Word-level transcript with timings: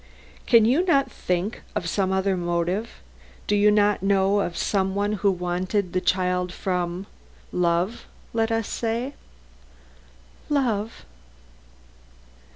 Can 0.47 0.65
you 0.65 0.83
not 0.83 1.11
think 1.11 1.61
of 1.75 1.87
some 1.87 2.11
other 2.11 2.35
motive? 2.35 3.01
Do 3.45 3.55
you 3.55 3.69
not 3.69 4.01
know 4.01 4.39
of 4.39 4.57
some 4.57 4.95
one 4.95 5.13
who 5.13 5.29
wanted 5.29 5.93
the 5.93 6.01
child 6.01 6.51
from 6.51 7.05
love, 7.51 8.07
let 8.33 8.51
us 8.51 8.67
say?" 8.67 9.13
"Love?" 10.49 11.05